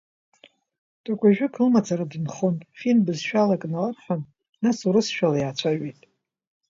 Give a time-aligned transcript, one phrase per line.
[1.03, 4.21] Ҭакәажәык лымацара дынхон, фин бызшәала акы наларҳәан,
[4.63, 5.99] нас урысшәала иаацәажәеит…